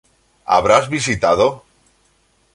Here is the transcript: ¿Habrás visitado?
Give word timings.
¿Habrás 0.53 0.89
visitado? 0.89 1.63